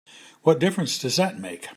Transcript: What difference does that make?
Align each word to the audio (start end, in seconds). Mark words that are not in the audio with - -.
What 0.41 0.57
difference 0.59 0.97
does 0.97 1.17
that 1.17 1.39
make? 1.39 1.69